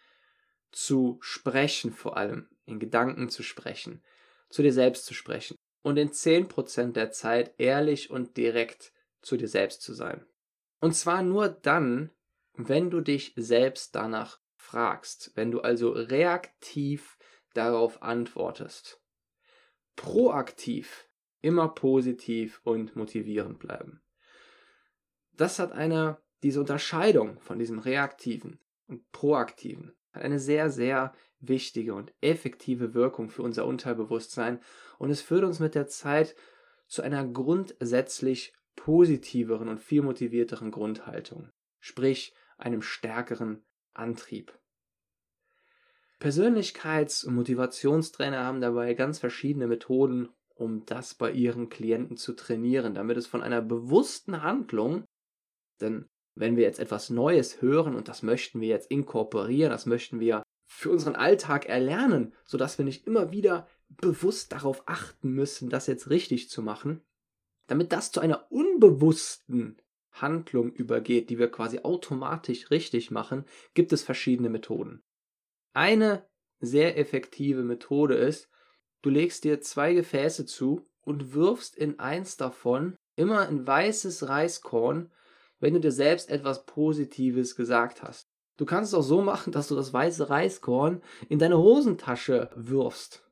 zu 0.72 1.18
sprechen 1.20 1.92
vor 1.92 2.16
allem, 2.16 2.48
in 2.64 2.78
Gedanken 2.78 3.28
zu 3.28 3.42
sprechen, 3.42 4.02
zu 4.48 4.62
dir 4.62 4.72
selbst 4.72 5.04
zu 5.04 5.12
sprechen 5.12 5.56
und 5.88 5.96
in 5.96 6.10
10% 6.10 6.92
der 6.92 7.12
Zeit 7.12 7.54
ehrlich 7.56 8.10
und 8.10 8.36
direkt 8.36 8.92
zu 9.22 9.38
dir 9.38 9.48
selbst 9.48 9.80
zu 9.80 9.94
sein. 9.94 10.26
Und 10.80 10.94
zwar 10.94 11.22
nur 11.22 11.48
dann, 11.48 12.10
wenn 12.52 12.90
du 12.90 13.00
dich 13.00 13.32
selbst 13.36 13.94
danach 13.94 14.38
fragst, 14.54 15.32
wenn 15.34 15.50
du 15.50 15.62
also 15.62 15.90
reaktiv 15.92 17.16
darauf 17.54 18.02
antwortest. 18.02 19.00
Proaktiv, 19.96 21.08
immer 21.40 21.68
positiv 21.68 22.60
und 22.64 22.94
motivierend 22.94 23.58
bleiben. 23.58 24.02
Das 25.32 25.58
hat 25.58 25.72
eine, 25.72 26.18
diese 26.42 26.60
Unterscheidung 26.60 27.40
von 27.40 27.58
diesem 27.58 27.78
reaktiven 27.78 28.60
und 28.88 29.10
proaktiven, 29.10 29.96
hat 30.12 30.22
eine 30.22 30.38
sehr, 30.38 30.68
sehr 30.68 31.14
wichtige 31.40 31.94
und 31.94 32.12
effektive 32.20 32.94
Wirkung 32.94 33.30
für 33.30 33.42
unser 33.42 33.66
Unterbewusstsein 33.66 34.60
und 34.98 35.10
es 35.10 35.22
führt 35.22 35.44
uns 35.44 35.60
mit 35.60 35.74
der 35.74 35.86
Zeit 35.86 36.34
zu 36.86 37.02
einer 37.02 37.26
grundsätzlich 37.26 38.54
positiveren 38.76 39.68
und 39.68 39.80
viel 39.80 40.02
motivierteren 40.02 40.70
Grundhaltung. 40.70 41.50
Sprich, 41.80 42.34
einem 42.56 42.82
stärkeren 42.82 43.64
Antrieb. 43.94 44.58
Persönlichkeits- 46.20 47.24
und 47.24 47.34
Motivationstrainer 47.34 48.44
haben 48.44 48.60
dabei 48.60 48.94
ganz 48.94 49.20
verschiedene 49.20 49.68
Methoden, 49.68 50.28
um 50.54 50.84
das 50.86 51.14
bei 51.14 51.30
ihren 51.30 51.68
Klienten 51.68 52.16
zu 52.16 52.32
trainieren, 52.32 52.94
damit 52.94 53.16
es 53.16 53.28
von 53.28 53.42
einer 53.42 53.62
bewussten 53.62 54.42
Handlung, 54.42 55.04
denn 55.80 56.08
wenn 56.34 56.56
wir 56.56 56.64
jetzt 56.64 56.80
etwas 56.80 57.10
Neues 57.10 57.62
hören 57.62 57.94
und 57.94 58.08
das 58.08 58.22
möchten 58.22 58.60
wir 58.60 58.68
jetzt 58.68 58.90
inkorporieren, 58.90 59.70
das 59.70 59.86
möchten 59.86 60.18
wir 60.20 60.42
für 60.68 60.90
unseren 60.90 61.16
Alltag 61.16 61.66
erlernen, 61.66 62.34
sodass 62.44 62.78
wir 62.78 62.84
nicht 62.84 63.06
immer 63.06 63.32
wieder 63.32 63.66
bewusst 63.88 64.52
darauf 64.52 64.82
achten 64.86 65.30
müssen, 65.32 65.70
das 65.70 65.86
jetzt 65.86 66.10
richtig 66.10 66.50
zu 66.50 66.62
machen, 66.62 67.02
damit 67.66 67.90
das 67.90 68.12
zu 68.12 68.20
einer 68.20 68.52
unbewussten 68.52 69.80
Handlung 70.12 70.70
übergeht, 70.72 71.30
die 71.30 71.38
wir 71.38 71.50
quasi 71.50 71.80
automatisch 71.80 72.70
richtig 72.70 73.10
machen, 73.10 73.44
gibt 73.74 73.92
es 73.92 74.02
verschiedene 74.02 74.50
Methoden. 74.50 75.02
Eine 75.72 76.28
sehr 76.60 76.98
effektive 76.98 77.62
Methode 77.62 78.14
ist, 78.14 78.50
du 79.00 79.10
legst 79.10 79.44
dir 79.44 79.60
zwei 79.62 79.94
Gefäße 79.94 80.44
zu 80.44 80.86
und 81.00 81.32
wirfst 81.32 81.76
in 81.76 81.98
eins 81.98 82.36
davon 82.36 82.96
immer 83.16 83.48
ein 83.48 83.66
weißes 83.66 84.28
Reiskorn, 84.28 85.10
wenn 85.60 85.74
du 85.74 85.80
dir 85.80 85.92
selbst 85.92 86.30
etwas 86.30 86.66
Positives 86.66 87.56
gesagt 87.56 88.02
hast. 88.02 88.27
Du 88.58 88.66
kannst 88.66 88.92
es 88.92 88.98
auch 88.98 89.02
so 89.02 89.22
machen, 89.22 89.52
dass 89.52 89.68
du 89.68 89.74
das 89.74 89.92
weiße 89.92 90.28
Reiskorn 90.28 91.00
in 91.30 91.38
deine 91.38 91.56
Hosentasche 91.56 92.50
wirfst 92.54 93.22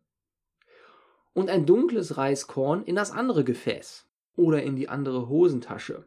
und 1.35 1.50
ein 1.50 1.66
dunkles 1.66 2.16
Reiskorn 2.16 2.85
in 2.85 2.97
das 2.97 3.11
andere 3.11 3.45
Gefäß 3.45 4.06
oder 4.37 4.62
in 4.62 4.76
die 4.76 4.88
andere 4.88 5.28
Hosentasche 5.28 6.06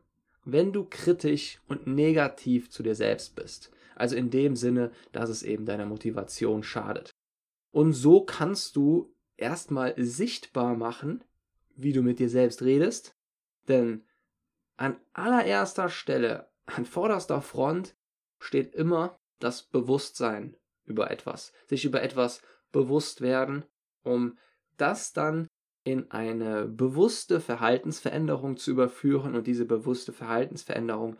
wenn 0.52 0.74
du 0.74 0.86
kritisch 0.90 1.60
und 1.68 1.88
negativ 1.88 2.70
zu 2.70 2.84
dir 2.84 2.96
selbst 2.96 3.36
bist. 3.36 3.72
Also 3.96 4.16
in 4.16 4.30
dem 4.30 4.56
Sinne, 4.56 4.92
dass 5.12 5.30
es 5.30 5.44
eben 5.44 5.66
deiner 5.66 5.86
Motivation 5.86 6.64
schadet. 6.64 7.12
Und 7.72 7.94
so 7.94 8.22
kannst 8.22 8.76
du 8.76 9.14
erstmal 9.38 9.94
sichtbar 9.98 10.76
machen, 10.76 11.24
wie 11.76 11.94
du 11.94 12.02
mit 12.02 12.20
dir 12.20 12.30
selbst 12.30 12.62
redest. 12.62 13.16
Denn 13.68 14.04
an 14.78 14.98
allererster 15.14 15.90
Stelle, 15.90 16.50
an 16.66 16.86
vorderster 16.86 17.42
Front 17.42 17.96
steht 18.39 18.74
immer 18.74 19.19
das 19.39 19.63
Bewusstsein 19.63 20.55
über 20.86 21.12
etwas. 21.12 21.53
Sich 21.67 21.86
über 21.86 22.01
etwas 22.01 22.41
bewusst 22.72 23.22
werden, 23.22 23.65
um 24.03 24.38
das 24.77 25.13
dann 25.13 25.48
in 25.84 26.12
eine 26.12 26.67
bewusste 26.67 27.39
Verhaltensveränderung 27.39 28.58
zu 28.58 28.72
überführen 28.72 29.36
und 29.36 29.48
diese 29.48 29.65
bewusste 29.65 30.13
Verhaltensveränderung 30.13 31.17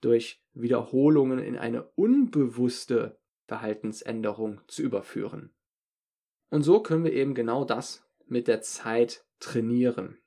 durch 0.00 0.42
Wiederholungen 0.52 1.38
in 1.38 1.58
eine 1.58 1.84
unbewusste 1.94 3.18
Verhaltensänderung 3.46 4.60
zu 4.68 4.82
überführen. 4.82 5.54
Und 6.50 6.62
so 6.62 6.82
können 6.82 7.04
wir 7.04 7.12
eben 7.12 7.34
genau 7.34 7.64
das 7.64 8.04
mit 8.26 8.48
der 8.48 8.62
Zeit 8.62 9.24
trainieren. 9.38 10.18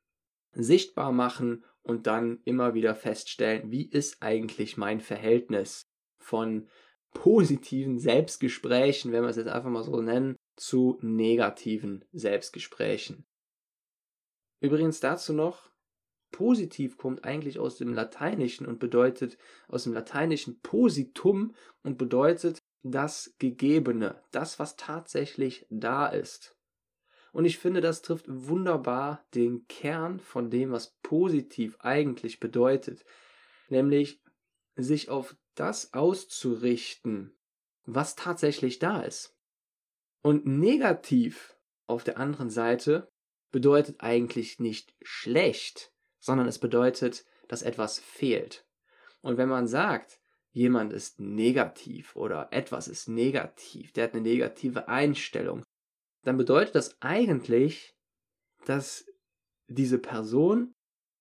Sichtbar 0.51 1.11
machen 1.11 1.63
und 1.81 2.07
dann 2.07 2.39
immer 2.45 2.73
wieder 2.73 2.95
feststellen, 2.95 3.71
wie 3.71 3.89
ist 3.89 4.21
eigentlich 4.21 4.77
mein 4.77 5.01
Verhältnis 5.01 5.89
von 6.23 6.67
positiven 7.13 7.99
Selbstgesprächen, 7.99 9.11
wenn 9.11 9.23
wir 9.23 9.29
es 9.29 9.37
jetzt 9.37 9.49
einfach 9.49 9.69
mal 9.69 9.83
so 9.83 10.01
nennen, 10.01 10.35
zu 10.55 10.97
negativen 11.01 12.05
Selbstgesprächen. 12.11 13.25
Übrigens 14.59 14.99
dazu 14.99 15.33
noch, 15.33 15.69
positiv 16.31 16.97
kommt 16.97 17.23
eigentlich 17.25 17.59
aus 17.59 17.77
dem 17.77 17.93
Lateinischen 17.93 18.65
und 18.65 18.79
bedeutet 18.79 19.37
aus 19.67 19.83
dem 19.83 19.93
Lateinischen 19.93 20.59
positum 20.61 21.53
und 21.83 21.97
bedeutet 21.97 22.59
das 22.81 23.33
Gegebene, 23.39 24.21
das, 24.31 24.59
was 24.59 24.75
tatsächlich 24.75 25.65
da 25.69 26.07
ist. 26.07 26.55
Und 27.31 27.45
ich 27.45 27.57
finde, 27.57 27.81
das 27.81 28.01
trifft 28.01 28.25
wunderbar 28.27 29.25
den 29.33 29.65
Kern 29.67 30.19
von 30.19 30.49
dem, 30.49 30.71
was 30.71 30.95
positiv 31.01 31.77
eigentlich 31.79 32.39
bedeutet, 32.39 33.05
nämlich 33.69 34.21
sich 34.75 35.09
auf 35.09 35.35
das 35.55 35.93
auszurichten, 35.93 37.35
was 37.85 38.15
tatsächlich 38.15 38.79
da 38.79 39.01
ist. 39.01 39.35
Und 40.21 40.45
negativ 40.45 41.57
auf 41.85 42.03
der 42.03 42.17
anderen 42.17 42.49
Seite 42.49 43.11
bedeutet 43.51 44.01
eigentlich 44.01 44.59
nicht 44.59 44.95
schlecht, 45.01 45.93
sondern 46.19 46.47
es 46.47 46.59
bedeutet, 46.59 47.25
dass 47.47 47.61
etwas 47.61 47.99
fehlt. 47.99 48.65
Und 49.21 49.37
wenn 49.37 49.49
man 49.49 49.67
sagt, 49.67 50.19
jemand 50.51 50.93
ist 50.93 51.19
negativ 51.19 52.15
oder 52.15 52.47
etwas 52.51 52.87
ist 52.87 53.07
negativ, 53.09 53.91
der 53.93 54.05
hat 54.05 54.13
eine 54.13 54.21
negative 54.21 54.87
Einstellung, 54.87 55.63
dann 56.23 56.37
bedeutet 56.37 56.75
das 56.75 57.01
eigentlich, 57.01 57.95
dass 58.65 59.05
diese 59.67 59.99
Person 59.99 60.73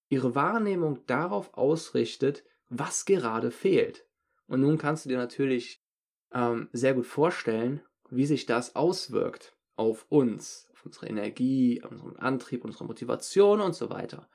ihre 0.09 0.35
Wahrnehmung 0.35 1.05
darauf 1.07 1.55
ausrichtet, 1.55 2.45
was 2.69 3.05
gerade 3.05 3.51
fehlt. 3.51 4.07
Und 4.53 4.61
nun 4.61 4.77
kannst 4.77 5.07
du 5.07 5.09
dir 5.09 5.17
natürlich 5.17 5.83
ähm, 6.31 6.69
sehr 6.75 6.93
gut 6.93 7.07
vorstellen, 7.07 7.81
wie 8.11 8.27
sich 8.27 8.45
das 8.45 8.77
auswirkt 8.77 9.57
auf 9.77 10.05
uns, 10.11 10.69
auf 10.75 10.85
unsere 10.85 11.07
Energie, 11.07 11.83
auf 11.83 11.91
unseren 11.91 12.17
Antrieb, 12.17 12.63
unsere 12.63 12.85
Motivation 12.85 13.63
und 13.63 13.75
so 13.75 13.89
weiter. 13.89 14.29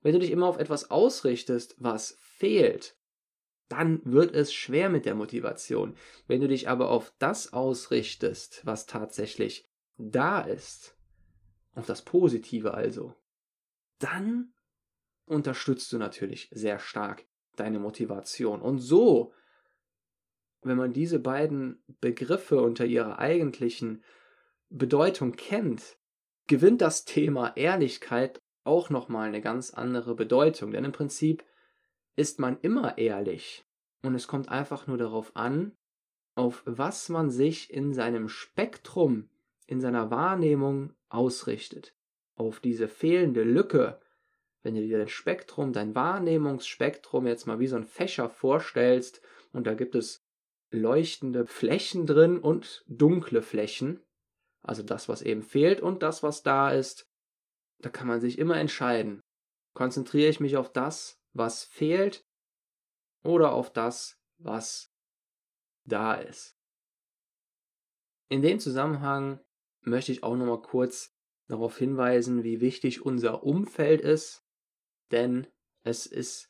Wenn 0.00 0.12
du 0.12 0.20
dich 0.20 0.30
immer 0.30 0.46
auf 0.46 0.58
etwas 0.58 0.92
ausrichtest, 0.92 1.74
was 1.76 2.16
fehlt, 2.20 2.96
dann 3.68 4.00
wird 4.04 4.32
es 4.32 4.54
schwer 4.54 4.90
mit 4.90 5.04
der 5.06 5.16
Motivation. 5.16 5.96
Wenn 6.28 6.40
du 6.40 6.46
dich 6.46 6.68
aber 6.68 6.88
auf 6.88 7.12
das 7.18 7.52
ausrichtest, 7.52 8.64
was 8.64 8.86
tatsächlich 8.86 9.68
da 9.96 10.40
ist, 10.40 10.96
auf 11.74 11.86
das 11.86 12.02
Positive 12.02 12.74
also, 12.74 13.12
dann 13.98 14.52
unterstützt 15.26 15.92
du 15.92 15.98
natürlich 15.98 16.48
sehr 16.52 16.78
stark 16.78 17.26
deine 17.56 17.80
Motivation. 17.80 18.62
Und 18.62 18.78
so, 18.78 19.34
wenn 20.62 20.76
man 20.76 20.92
diese 20.92 21.18
beiden 21.18 21.82
Begriffe 22.00 22.60
unter 22.60 22.84
ihrer 22.84 23.18
eigentlichen 23.18 24.02
Bedeutung 24.70 25.32
kennt, 25.32 25.98
gewinnt 26.46 26.80
das 26.80 27.04
Thema 27.04 27.56
Ehrlichkeit 27.56 28.42
auch 28.64 28.90
nochmal 28.90 29.28
eine 29.28 29.40
ganz 29.40 29.72
andere 29.72 30.14
Bedeutung. 30.14 30.72
Denn 30.72 30.84
im 30.84 30.92
Prinzip 30.92 31.44
ist 32.16 32.38
man 32.38 32.58
immer 32.60 32.98
ehrlich. 32.98 33.64
Und 34.02 34.14
es 34.14 34.28
kommt 34.28 34.48
einfach 34.48 34.86
nur 34.86 34.98
darauf 34.98 35.34
an, 35.34 35.76
auf 36.34 36.62
was 36.66 37.08
man 37.08 37.30
sich 37.30 37.72
in 37.72 37.92
seinem 37.94 38.28
Spektrum, 38.28 39.28
in 39.66 39.80
seiner 39.80 40.10
Wahrnehmung 40.10 40.94
ausrichtet. 41.08 41.94
Auf 42.34 42.60
diese 42.60 42.88
fehlende 42.88 43.42
Lücke, 43.42 44.00
wenn 44.62 44.74
du 44.74 44.82
dir 44.82 44.98
dein 44.98 45.08
Spektrum, 45.08 45.72
dein 45.72 45.94
Wahrnehmungsspektrum 45.94 47.26
jetzt 47.26 47.46
mal 47.46 47.58
wie 47.58 47.66
so 47.66 47.76
ein 47.76 47.84
Fächer 47.84 48.28
vorstellst 48.28 49.20
und 49.52 49.66
da 49.66 49.74
gibt 49.74 49.94
es 49.94 50.27
leuchtende 50.70 51.46
Flächen 51.46 52.06
drin 52.06 52.38
und 52.38 52.84
dunkle 52.88 53.42
Flächen, 53.42 54.02
also 54.62 54.82
das, 54.82 55.08
was 55.08 55.22
eben 55.22 55.42
fehlt 55.42 55.80
und 55.80 56.02
das, 56.02 56.22
was 56.22 56.42
da 56.42 56.70
ist, 56.70 57.06
da 57.78 57.88
kann 57.88 58.06
man 58.06 58.20
sich 58.20 58.38
immer 58.38 58.56
entscheiden. 58.56 59.20
Konzentriere 59.74 60.28
ich 60.28 60.40
mich 60.40 60.56
auf 60.56 60.72
das, 60.72 61.20
was 61.32 61.64
fehlt 61.64 62.26
oder 63.22 63.52
auf 63.52 63.72
das, 63.72 64.20
was 64.38 64.92
da 65.84 66.14
ist. 66.14 66.56
In 68.28 68.42
dem 68.42 68.60
Zusammenhang 68.60 69.40
möchte 69.80 70.12
ich 70.12 70.22
auch 70.22 70.36
noch 70.36 70.46
mal 70.46 70.60
kurz 70.60 71.14
darauf 71.46 71.78
hinweisen, 71.78 72.44
wie 72.44 72.60
wichtig 72.60 73.04
unser 73.06 73.42
Umfeld 73.42 74.02
ist, 74.02 74.44
denn 75.10 75.46
es 75.82 76.04
ist 76.04 76.48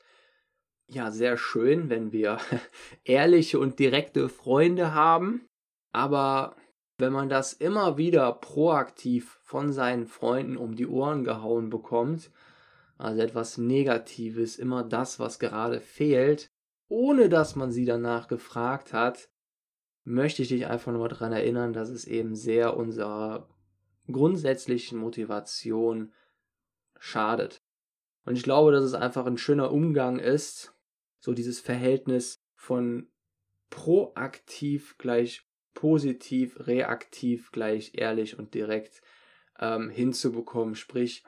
ja 0.89 1.11
sehr 1.11 1.37
schön, 1.37 1.91
wenn 1.91 2.13
wir 2.13 2.39
ehrliche 3.05 3.59
und 3.59 3.79
direkte 3.79 4.29
Freunde 4.29 4.95
haben, 4.95 5.47
aber 5.93 6.57
wenn 6.99 7.13
man 7.13 7.29
das 7.29 7.53
immer 7.53 7.97
wieder 7.97 8.33
proaktiv 8.33 9.39
von 9.43 9.73
seinen 9.73 10.07
Freunden 10.07 10.57
um 10.57 10.75
die 10.75 10.87
Ohren 10.87 11.25
gehauen 11.25 11.71
bekommt, 11.71 12.31
also 12.97 13.23
etwas 13.23 13.59
Negatives, 13.59 14.57
immer 14.57 14.83
das, 14.83 15.21
was 15.21 15.39
gerade 15.39 15.81
fehlt, 15.81 16.51
ohne 16.89 17.29
dass 17.29 17.55
man 17.55 17.71
sie 17.71 17.85
danach 17.85 18.27
gefragt 18.27 18.93
hat, 18.93 19.29
möchte 20.05 20.43
ich 20.43 20.49
dich 20.49 20.67
einfach 20.67 20.91
nur 20.93 21.09
daran 21.09 21.33
erinnern, 21.33 21.73
dass 21.73 21.91
es 21.91 22.07
eben 22.07 22.35
sehr 22.35 22.77
unserer 22.77 23.49
grundsätzlichen 24.11 24.99
Motivation 24.99 26.13
schadet. 26.99 27.63
Und 28.25 28.37
ich 28.37 28.43
glaube, 28.43 28.73
dass 28.73 28.85
es 28.85 28.95
einfach 28.95 29.27
ein 29.27 29.39
schöner 29.39 29.71
Umgang 29.71 30.19
ist, 30.19 30.75
so 31.19 31.33
dieses 31.33 31.61
Verhältnis 31.61 32.37
von 32.55 33.09
proaktiv 33.71 34.97
gleich 34.99 35.47
positiv, 35.75 36.67
reaktiv 36.67 37.53
gleich 37.53 37.93
ehrlich 37.95 38.39
und 38.39 38.55
direkt 38.55 39.03
ähm, 39.61 39.91
hinzubekommen. 39.91 40.75
Sprich, 40.75 41.23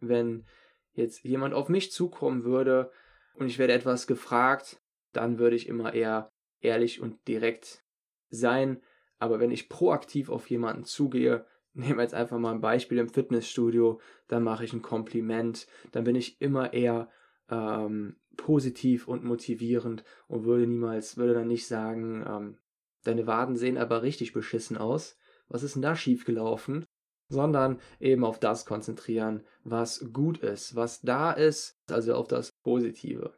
wenn 0.00 0.46
jetzt 0.92 1.24
jemand 1.24 1.54
auf 1.54 1.68
mich 1.68 1.92
zukommen 1.92 2.44
würde 2.44 2.90
und 3.34 3.46
ich 3.46 3.58
werde 3.58 3.72
etwas 3.72 4.06
gefragt, 4.06 4.80
dann 5.12 5.38
würde 5.38 5.56
ich 5.56 5.68
immer 5.68 5.94
eher 5.94 6.30
ehrlich 6.60 7.00
und 7.00 7.26
direkt 7.28 7.82
sein. 8.30 8.82
Aber 9.18 9.40
wenn 9.40 9.50
ich 9.50 9.68
proaktiv 9.68 10.28
auf 10.28 10.50
jemanden 10.50 10.84
zugehe, 10.84 11.46
nehmen 11.72 11.96
wir 11.96 12.02
jetzt 12.02 12.14
einfach 12.14 12.38
mal 12.38 12.52
ein 12.52 12.60
Beispiel 12.60 12.98
im 12.98 13.08
Fitnessstudio, 13.08 14.00
dann 14.28 14.44
mache 14.44 14.64
ich 14.64 14.72
ein 14.72 14.82
Kompliment, 14.82 15.66
dann 15.92 16.04
bin 16.04 16.14
ich 16.14 16.40
immer 16.40 16.72
eher 16.72 17.10
ähm, 17.50 18.16
positiv 18.36 19.08
und 19.08 19.24
motivierend 19.24 20.04
und 20.28 20.44
würde 20.44 20.66
niemals, 20.66 21.16
würde 21.16 21.34
dann 21.34 21.48
nicht 21.48 21.66
sagen, 21.66 22.24
ähm, 22.26 22.58
deine 23.04 23.26
Waden 23.26 23.56
sehen 23.56 23.78
aber 23.78 24.02
richtig 24.02 24.32
beschissen 24.32 24.76
aus, 24.76 25.16
was 25.48 25.62
ist 25.62 25.74
denn 25.74 25.82
da 25.82 25.94
schiefgelaufen? 25.94 26.84
Sondern 27.28 27.80
eben 28.00 28.24
auf 28.24 28.38
das 28.38 28.66
konzentrieren, 28.66 29.44
was 29.62 30.12
gut 30.12 30.38
ist, 30.38 30.76
was 30.76 31.00
da 31.00 31.32
ist, 31.32 31.78
also 31.88 32.14
auf 32.14 32.28
das 32.28 32.52
Positive. 32.62 33.34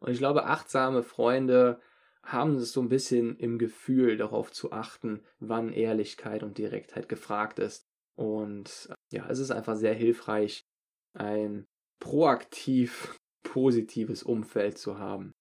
Und 0.00 0.12
ich 0.12 0.18
glaube, 0.18 0.44
achtsame 0.44 1.02
Freunde 1.02 1.80
haben 2.22 2.56
es 2.56 2.72
so 2.72 2.80
ein 2.82 2.88
bisschen 2.88 3.36
im 3.38 3.58
Gefühl, 3.58 4.16
darauf 4.16 4.52
zu 4.52 4.72
achten, 4.72 5.22
wann 5.38 5.72
Ehrlichkeit 5.72 6.42
und 6.42 6.58
Direktheit 6.58 7.08
gefragt 7.08 7.58
ist. 7.58 7.86
Und 8.16 8.90
ja, 9.10 9.26
es 9.28 9.38
ist 9.38 9.50
einfach 9.50 9.76
sehr 9.76 9.94
hilfreich, 9.94 10.66
ein 11.14 11.66
proaktiv 11.98 13.16
positives 13.46 14.22
Umfeld 14.24 14.76
zu 14.76 14.98
haben, 14.98 15.32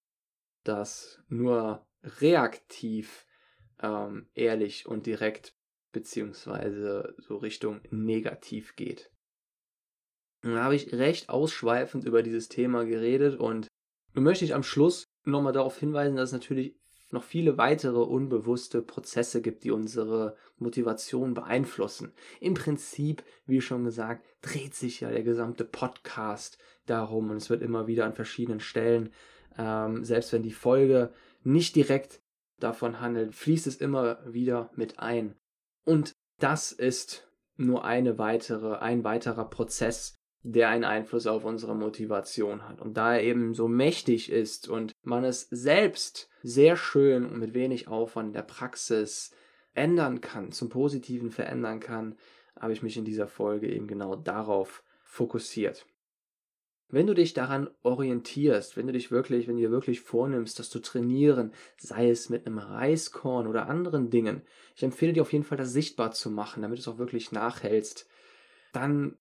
das 0.64 1.22
nur 1.28 1.86
reaktiv 2.04 3.26
ähm, 3.82 4.30
ehrlich 4.36 4.86
und 4.86 5.08
direkt 5.08 5.56
beziehungsweise 5.92 7.16
so 7.18 7.38
Richtung 7.38 7.82
negativ 7.90 8.76
geht. 8.76 9.12
Dann 10.42 10.60
habe 10.60 10.76
ich 10.76 10.94
recht 10.94 11.30
ausschweifend 11.30 12.06
über 12.06 12.22
dieses 12.22 12.48
Thema 12.48 12.86
geredet 12.86 13.40
und 13.40 13.68
nun 14.14 14.24
möchte 14.24 14.46
ich 14.46 14.54
am 14.54 14.64
Schluss 14.64 15.06
nochmal 15.24 15.54
darauf 15.54 15.80
hinweisen, 15.80 16.16
dass 16.16 16.30
es 16.30 16.34
natürlich 16.34 16.78
noch 17.16 17.24
viele 17.24 17.58
weitere 17.58 17.98
unbewusste 17.98 18.82
Prozesse 18.82 19.42
gibt, 19.42 19.64
die 19.64 19.72
unsere 19.72 20.38
Motivation 20.60 21.34
beeinflussen. 21.34 22.14
Im 22.40 22.54
Prinzip, 22.54 23.24
wie 23.48 23.62
schon 23.62 23.84
gesagt, 23.84 24.26
dreht 24.42 24.76
sich 24.76 25.00
ja 25.00 25.10
der 25.10 25.24
gesamte 25.24 25.66
Podcast 25.66 26.60
darum 26.86 27.32
und 27.32 27.38
es 27.38 27.50
wird 27.50 27.64
immer 27.64 27.88
wieder 27.88 28.06
an 28.06 28.14
verschiedenen 28.14 28.60
Stellen, 28.60 29.12
ähm, 29.58 30.04
selbst 30.04 30.32
wenn 30.34 30.44
die 30.44 30.52
Folge 30.52 31.12
nicht 31.44 31.76
direkt 31.76 32.22
davon 32.60 33.00
handelt, 33.02 33.34
fließt 33.34 33.68
es 33.68 33.78
immer 33.78 34.20
wieder 34.26 34.70
mit 34.76 35.00
ein. 35.00 35.36
Und 35.86 36.14
das 36.40 36.72
ist 36.72 37.28
nur 37.58 37.86
eine 37.86 38.18
weitere, 38.18 38.76
ein 38.78 39.04
weiterer 39.04 39.50
Prozess, 39.50 40.16
der 40.48 40.70
einen 40.70 40.84
Einfluss 40.84 41.26
auf 41.26 41.44
unsere 41.44 41.76
Motivation 41.76 42.70
hat. 42.70 42.80
Und 42.80 42.98
da 42.98 43.16
er 43.16 43.24
eben 43.24 43.56
so 43.56 43.68
mächtig 43.68 44.32
ist 44.32 44.70
und 44.70 44.92
man 45.02 45.24
es 45.24 45.48
selbst 45.50 46.30
sehr 46.44 46.78
schön 46.78 47.26
und 47.26 47.40
mit 47.40 47.56
wenig 47.56 47.88
Aufwand 47.88 48.28
in 48.28 48.34
der 48.34 48.44
Praxis 48.44 49.34
ändern 49.74 50.22
kann, 50.22 50.52
zum 50.52 50.70
Positiven 50.70 51.32
verändern 51.32 51.80
kann, 51.80 52.16
habe 52.60 52.74
ich 52.74 52.84
mich 52.84 52.96
in 52.96 53.06
dieser 53.06 53.28
Folge 53.28 53.74
eben 53.74 53.88
genau 53.88 54.16
darauf 54.16 54.84
fokussiert. 55.04 55.88
Wenn 56.90 57.08
du 57.08 57.16
dich 57.16 57.34
daran 57.34 57.72
orientierst, 57.82 58.78
wenn 58.78 58.86
du 58.86 58.94
dich 58.94 59.10
wirklich, 59.10 59.48
wenn 59.48 59.56
du 59.56 59.64
dir 59.64 59.72
wirklich 59.72 60.02
vornimmst, 60.02 60.60
das 60.60 60.70
zu 60.70 60.80
trainieren, 60.80 61.54
sei 61.78 62.12
es 62.12 62.30
mit 62.30 62.46
einem 62.46 62.60
Reiskorn 62.60 63.48
oder 63.48 63.68
anderen 63.68 64.12
Dingen, 64.12 64.44
ich 64.76 64.84
empfehle 64.84 65.14
dir 65.14 65.24
auf 65.24 65.34
jeden 65.34 65.44
Fall, 65.44 65.58
das 65.58 65.74
sichtbar 65.74 66.12
zu 66.12 66.30
machen, 66.30 66.62
damit 66.62 66.78
du 66.78 66.82
es 66.82 66.88
auch 66.88 67.00
wirklich 67.00 67.32
nachhältst, 67.32 68.08
dann 68.72 69.18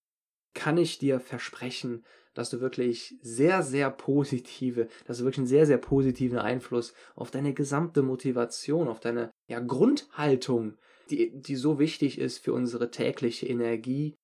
kann 0.54 0.78
ich 0.78 0.98
dir 0.98 1.20
versprechen, 1.20 2.04
dass 2.32 2.50
du 2.50 2.60
wirklich 2.60 3.16
sehr, 3.22 3.62
sehr 3.62 3.90
positive, 3.90 4.88
dass 5.06 5.18
du 5.18 5.24
wirklich 5.24 5.38
einen 5.38 5.46
sehr, 5.46 5.66
sehr 5.66 5.78
positiven 5.78 6.38
Einfluss 6.38 6.94
auf 7.14 7.30
deine 7.30 7.54
gesamte 7.54 8.02
Motivation, 8.02 8.88
auf 8.88 9.00
deine 9.00 9.30
ja, 9.48 9.60
Grundhaltung, 9.60 10.76
die, 11.10 11.30
die 11.40 11.56
so 11.56 11.78
wichtig 11.78 12.18
ist 12.18 12.38
für 12.38 12.52
unsere 12.52 12.90
tägliche 12.90 13.46
Energie, 13.46 14.16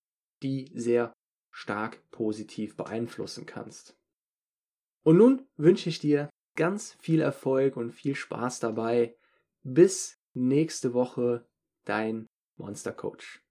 die 0.43 0.71
sehr 0.75 1.13
stark 1.53 2.03
positiv 2.11 2.77
beeinflussen 2.77 3.47
kannst. 3.47 3.97
Und 5.03 5.17
nun 5.17 5.47
wünsche 5.57 5.89
ich 5.89 5.99
dir 5.99 6.31
ganz 6.57 6.97
viel 7.01 7.21
Erfolg 7.21 7.77
und 7.77 7.93
viel 7.93 8.15
Spaß 8.15 8.61
dabei. 8.61 9.17
Bis 9.63 10.17
nächste 10.35 10.95
Woche, 10.95 11.47
dein 11.85 12.27
Monster 12.57 12.93
Coach. 12.93 13.43